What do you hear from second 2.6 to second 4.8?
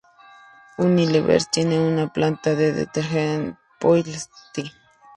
detergentes en Ploieşti.